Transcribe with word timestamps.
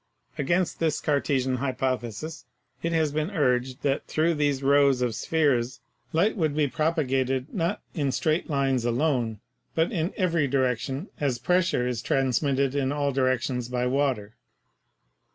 Against 0.35 0.79
this 0.79 0.99
Cartesian 0.99 1.57
hypothesis 1.57 2.45
it 2.81 2.91
has 2.91 3.11
been 3.11 3.29
urged 3.29 3.83
that 3.83 4.07
through 4.07 4.33
these 4.33 4.63
rows 4.63 5.03
of 5.03 5.13
spheres 5.13 5.79
light 6.11 6.35
would 6.35 6.55
be 6.55 6.67
propagated, 6.67 7.53
not 7.53 7.83
in 7.93 8.11
straight 8.11 8.49
lines 8.49 8.83
alone, 8.83 9.41
but 9.75 9.91
in 9.91 10.11
every 10.17 10.47
direction, 10.47 11.09
as 11.19 11.37
pressure 11.37 11.85
is 11.87 12.01
transmitted 12.01 12.73
in 12.73 12.91
all 12.91 13.11
directions 13.11 13.69
by 13.69 13.85
water. 13.85 14.33